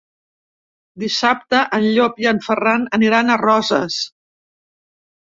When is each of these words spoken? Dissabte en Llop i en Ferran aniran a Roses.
Dissabte 1.01 1.59
en 1.77 1.85
Llop 1.97 2.17
i 2.23 2.29
en 2.31 2.39
Ferran 2.45 2.87
aniran 2.99 3.29
a 3.29 3.37
Roses. 3.43 3.99